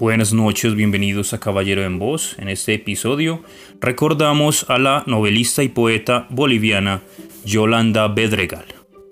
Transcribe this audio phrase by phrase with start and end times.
[0.00, 2.34] Buenas noches, bienvenidos a Caballero en Voz.
[2.38, 3.42] En este episodio
[3.82, 7.02] recordamos a la novelista y poeta boliviana
[7.44, 8.64] Yolanda Bedregal.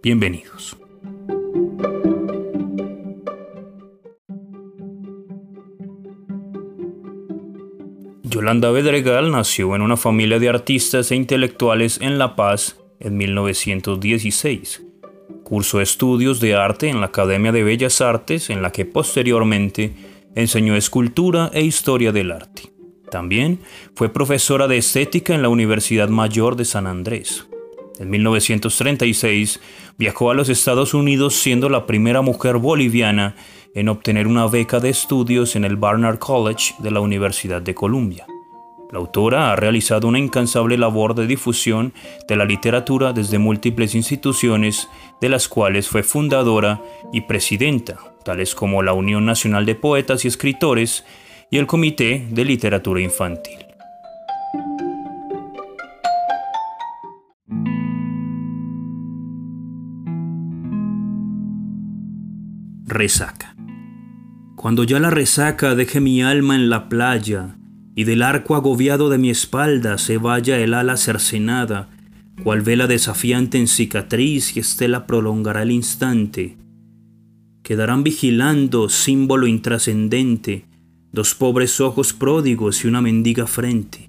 [0.00, 0.76] Bienvenidos.
[8.22, 14.84] Yolanda Bedregal nació en una familia de artistas e intelectuales en La Paz en 1916.
[15.42, 20.76] Cursó estudios de arte en la Academia de Bellas Artes, en la que posteriormente enseñó
[20.76, 22.70] escultura e historia del arte.
[23.10, 23.60] También
[23.94, 27.46] fue profesora de estética en la Universidad Mayor de San Andrés.
[27.98, 29.60] En 1936
[29.98, 33.34] viajó a los Estados Unidos siendo la primera mujer boliviana
[33.74, 38.26] en obtener una beca de estudios en el Barnard College de la Universidad de Columbia.
[38.92, 41.92] La autora ha realizado una incansable labor de difusión
[42.28, 44.88] de la literatura desde múltiples instituciones,
[45.20, 46.82] de las cuales fue fundadora
[47.12, 51.04] y presidenta, tales como la Unión Nacional de Poetas y Escritores
[51.48, 53.58] y el Comité de Literatura Infantil.
[62.84, 63.54] Resaca.
[64.56, 67.56] Cuando ya la resaca deje mi alma en la playa,
[67.94, 71.90] y del arco agobiado de mi espalda se vaya el ala cercenada,
[72.42, 76.56] cual vela desafiante en cicatriz y estela prolongará el instante.
[77.66, 80.66] Quedarán vigilando, símbolo intrascendente,
[81.10, 84.08] dos pobres ojos pródigos y una mendiga frente.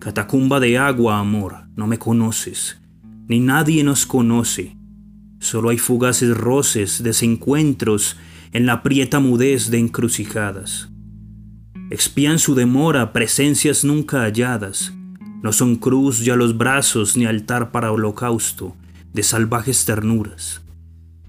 [0.00, 2.80] Catacumba de agua, amor, no me conoces,
[3.28, 4.76] ni nadie nos conoce.
[5.38, 8.16] Solo hay fugaces roces, desencuentros
[8.50, 10.88] en la prieta mudez de encrucijadas.
[11.90, 14.92] Expían su demora presencias nunca halladas.
[15.44, 18.74] No son cruz ya los brazos ni altar para holocausto
[19.12, 20.63] de salvajes ternuras.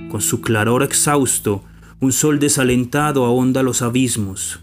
[0.10, 1.64] Con su claror exhausto,
[2.00, 4.60] un sol desalentado ahonda los abismos.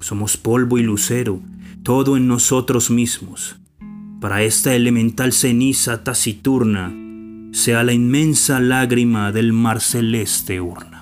[0.00, 1.40] Somos polvo y lucero,
[1.82, 3.56] todo en nosotros mismos.
[4.20, 6.94] Para esta elemental ceniza taciturna,
[7.52, 10.96] sea la inmensa lágrima del mar celeste urna.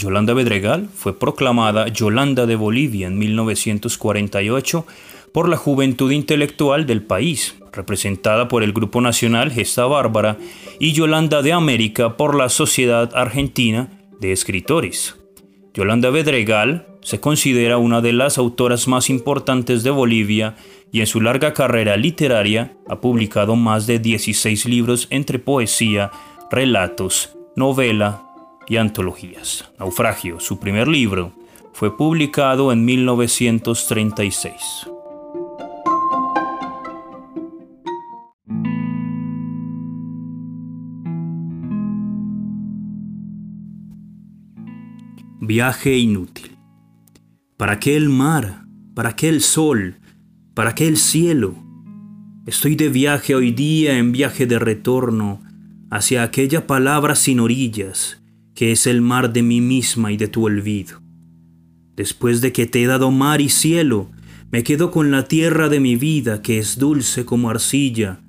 [0.00, 4.86] Yolanda Bedregal fue proclamada Yolanda de Bolivia en 1948
[5.32, 10.38] por la juventud intelectual del país, representada por el Grupo Nacional Gesta Bárbara,
[10.78, 13.90] y Yolanda de América por la Sociedad Argentina
[14.20, 15.16] de Escritores.
[15.74, 20.56] Yolanda Bedregal se considera una de las autoras más importantes de Bolivia
[20.92, 26.10] y en su larga carrera literaria ha publicado más de 16 libros entre poesía,
[26.50, 28.30] relatos, novela,
[28.70, 29.68] y antologías.
[29.78, 31.32] Naufragio, su primer libro,
[31.72, 34.88] fue publicado en 1936.
[45.50, 46.56] Viaje inútil.
[47.56, 48.66] ¿Para qué el mar?
[48.94, 49.96] ¿Para qué el sol?
[50.54, 51.56] ¿Para qué el cielo?
[52.46, 55.42] Estoy de viaje hoy día en viaje de retorno
[55.90, 58.22] hacia aquella palabra sin orillas,
[58.54, 61.00] que es el mar de mí misma y de tu olvido.
[61.96, 64.08] Después de que te he dado mar y cielo,
[64.52, 68.20] me quedo con la tierra de mi vida que es dulce como arcilla,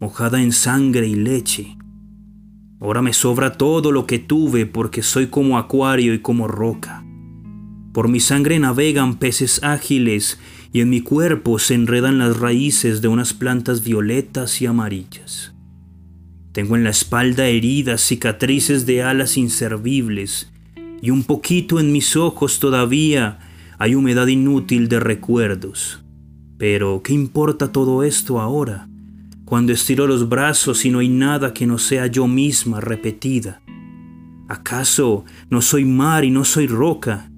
[0.00, 1.76] mojada en sangre y leche.
[2.80, 7.04] Ahora me sobra todo lo que tuve porque soy como acuario y como roca.
[7.92, 10.38] Por mi sangre navegan peces ágiles
[10.72, 15.52] y en mi cuerpo se enredan las raíces de unas plantas violetas y amarillas.
[16.52, 20.50] Tengo en la espalda heridas, cicatrices de alas inservibles,
[21.02, 23.38] y un poquito en mis ojos todavía
[23.78, 26.02] hay humedad inútil de recuerdos.
[26.58, 28.89] Pero, ¿qué importa todo esto ahora?
[29.50, 33.60] Cuando estiro los brazos y no hay nada que no sea yo misma repetida.
[34.48, 37.32] ¿Acaso no soy mar y no soy roca?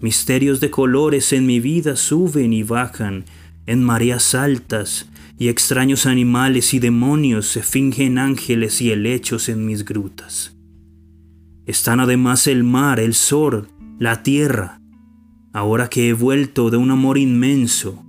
[0.00, 3.24] Misterios de colores en mi vida suben y bajan
[3.64, 5.08] en mareas altas
[5.38, 10.54] y extraños animales y demonios se fingen ángeles y helechos en mis grutas.
[11.64, 14.82] Están además el mar, el sol, la tierra.
[15.54, 18.04] Ahora que he vuelto de un amor inmenso,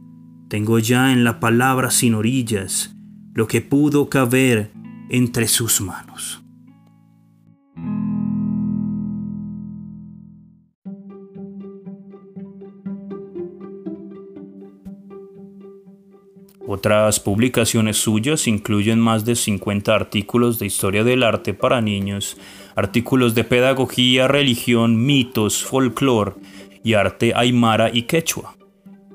[0.49, 2.93] tengo ya en la palabra sin orillas
[3.33, 4.71] lo que pudo caber
[5.09, 6.41] entre sus manos.
[16.73, 22.37] Otras publicaciones suyas incluyen más de 50 artículos de historia del arte para niños,
[22.75, 26.35] artículos de pedagogía, religión, mitos, folclore
[26.81, 28.55] y arte aymara y quechua.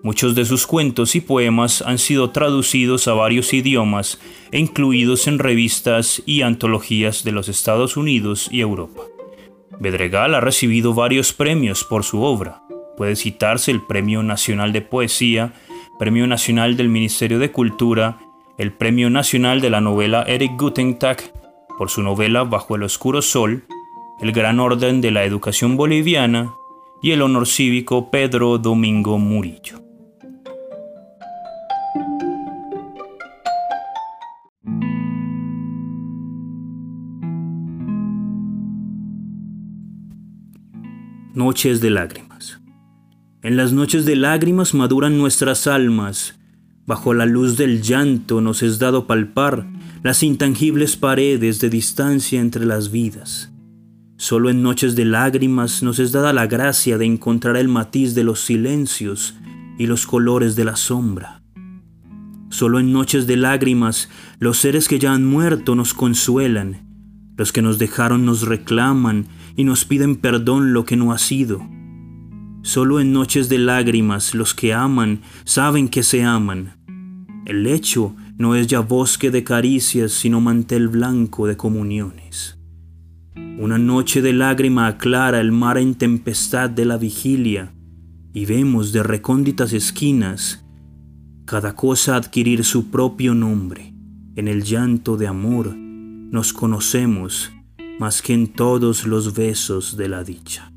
[0.07, 4.21] Muchos de sus cuentos y poemas han sido traducidos a varios idiomas
[4.53, 9.03] e incluidos en revistas y antologías de los Estados Unidos y Europa.
[9.81, 12.63] Bedregal ha recibido varios premios por su obra.
[12.97, 15.55] Puede citarse el Premio Nacional de Poesía,
[15.99, 18.21] Premio Nacional del Ministerio de Cultura,
[18.59, 21.21] el Premio Nacional de la Novela Eric Gutentag
[21.77, 23.65] por su novela Bajo el Oscuro Sol,
[24.21, 26.55] el Gran Orden de la Educación Boliviana
[27.03, 29.86] y el Honor Cívico Pedro Domingo Murillo.
[41.37, 42.63] Noches de lágrimas.
[43.43, 46.39] En las noches de lágrimas maduran nuestras almas.
[46.87, 49.67] Bajo la luz del llanto nos es dado palpar
[50.03, 53.53] las intangibles paredes de distancia entre las vidas.
[54.17, 58.25] Solo en noches de lágrimas nos es dada la gracia de encontrar el matiz de
[58.25, 59.35] los silencios
[59.79, 61.43] y los colores de la sombra.
[62.49, 66.87] Solo en noches de lágrimas los seres que ya han muerto nos consuelan,
[67.37, 71.67] los que nos dejaron nos reclaman y nos piden perdón lo que no ha sido.
[72.63, 76.75] Solo en noches de lágrimas los que aman saben que se aman.
[77.47, 82.59] El lecho no es ya bosque de caricias, sino mantel blanco de comuniones.
[83.59, 87.73] Una noche de lágrima aclara el mar en tempestad de la vigilia
[88.35, 90.67] y vemos de recónditas esquinas
[91.47, 93.95] cada cosa adquirir su propio nombre.
[94.35, 97.53] En el llanto de amor nos conocemos
[97.99, 100.73] más que en todos los besos de la dicha.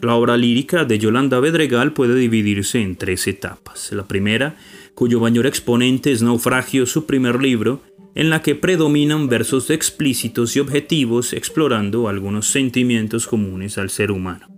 [0.00, 3.90] La obra lírica de Yolanda Bedregal puede dividirse en tres etapas.
[3.90, 4.56] La primera,
[4.94, 7.80] cuyo mayor exponente es Naufragio, su primer libro,
[8.14, 14.53] en la que predominan versos explícitos y objetivos explorando algunos sentimientos comunes al ser humano.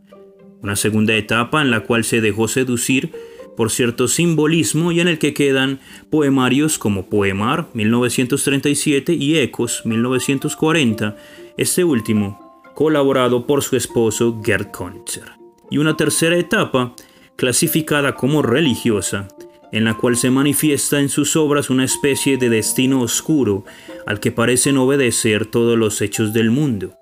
[0.67, 3.13] Una segunda etapa en la cual se dejó seducir
[3.57, 5.79] por cierto simbolismo y en el que quedan
[6.11, 11.17] poemarios como Poemar 1937 y Ecos 1940,
[11.57, 15.35] este último colaborado por su esposo Gerd Konitzer.
[15.71, 16.97] Y una tercera etapa,
[17.37, 19.29] clasificada como religiosa,
[19.71, 23.65] en la cual se manifiesta en sus obras una especie de destino oscuro
[24.05, 26.97] al que parecen obedecer todos los hechos del mundo.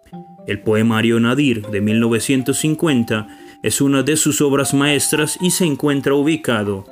[0.46, 6.84] El poemario Nadir de 1950 es una de sus obras maestras y se encuentra ubicado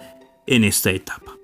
[0.47, 1.37] en esta etapa.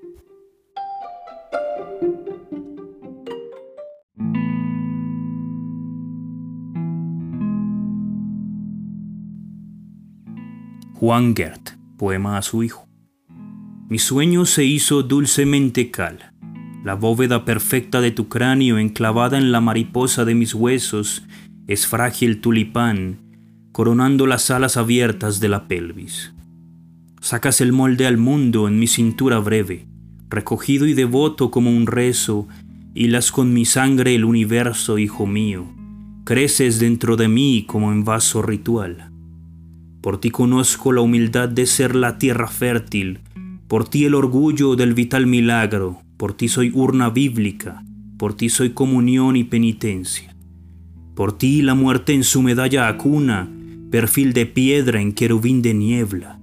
[10.95, 12.89] Juan Gert, poema a su hijo.
[13.91, 16.33] Mi sueño se hizo dulcemente cal.
[16.85, 21.23] La bóveda perfecta de tu cráneo enclavada en la mariposa de mis huesos
[21.67, 23.28] es frágil tulipán,
[23.79, 26.35] coronando las alas abiertas de la pelvis.
[27.21, 29.87] Sacas el molde al mundo en mi cintura breve,
[30.29, 32.49] recogido y devoto como un rezo,
[32.93, 35.65] hilas con mi sangre el universo, hijo mío.
[36.25, 39.13] Creces dentro de mí como en vaso ritual.
[40.01, 43.21] Por ti conozco la humildad de ser la tierra fértil,
[43.69, 47.85] por ti el orgullo del vital milagro, por ti soy urna bíblica,
[48.19, 50.35] por ti soy comunión y penitencia.
[51.15, 53.51] Por ti la muerte en su medalla acuna,
[53.91, 56.39] perfil de piedra en querubín de niebla.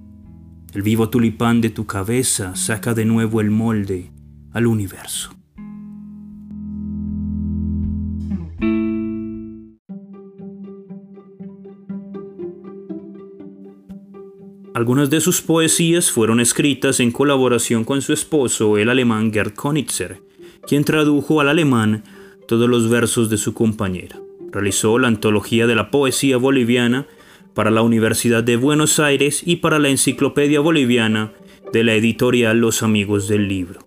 [0.74, 4.10] El vivo tulipán de tu cabeza saca de nuevo el molde
[4.52, 5.30] al universo.
[14.74, 20.20] Algunas de sus poesías fueron escritas en colaboración con su esposo, el alemán Gerd Konitzer,
[20.66, 22.02] quien tradujo al alemán
[22.46, 24.20] todos los versos de su compañera.
[24.52, 27.06] Realizó la antología de la poesía boliviana
[27.56, 31.32] para la Universidad de Buenos Aires y para la Enciclopedia Boliviana
[31.72, 33.80] de la editorial Los Amigos del Libro.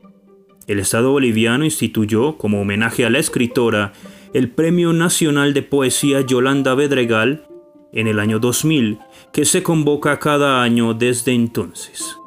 [0.66, 3.94] El Estado boliviano instituyó, como homenaje a la escritora,
[4.34, 7.46] el Premio Nacional de Poesía Yolanda Bedregal
[7.94, 8.98] en el año 2000,
[9.32, 12.19] que se convoca cada año desde entonces.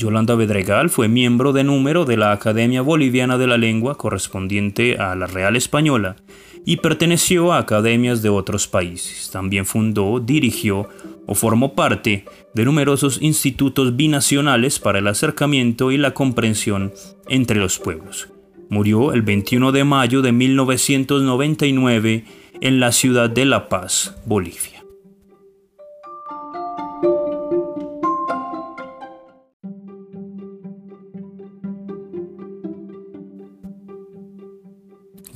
[0.00, 5.14] Yolanda Bedregal fue miembro de número de la Academia Boliviana de la Lengua correspondiente a
[5.14, 6.16] la Real Española
[6.64, 9.30] y perteneció a academias de otros países.
[9.30, 10.88] También fundó, dirigió
[11.26, 16.94] o formó parte de numerosos institutos binacionales para el acercamiento y la comprensión
[17.28, 18.30] entre los pueblos.
[18.70, 22.24] Murió el 21 de mayo de 1999
[22.62, 24.79] en la ciudad de La Paz, Bolivia.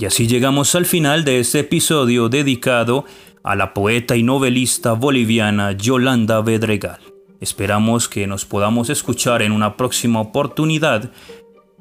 [0.04, 3.06] Y así llegamos al final de este episodio dedicado
[3.42, 7.00] a la poeta y novelista boliviana Yolanda Bedregal.
[7.40, 11.10] Esperamos que nos podamos escuchar en una próxima oportunidad.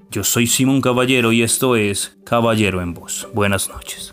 [0.09, 3.27] Yo soy Simón Caballero y esto es Caballero en Voz.
[3.33, 4.12] Buenas noches.